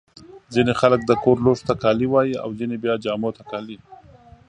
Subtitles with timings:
[0.53, 2.35] ځيني خلک د کور لوښو ته کالي وايي.
[2.43, 3.77] او ځيني بیا جامو ته کالي.